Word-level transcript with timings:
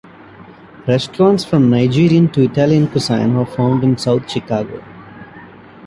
Restaurants 0.87 1.45
from 1.45 1.69
Nigerian 1.69 2.27
to 2.31 2.41
Italian 2.41 2.87
cuisine 2.87 3.35
are 3.35 3.45
found 3.45 3.83
in 3.83 3.99
South 3.99 4.27
Chicago. 4.27 4.83